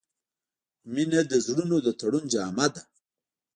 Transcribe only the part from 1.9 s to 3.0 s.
تړون جامه ده.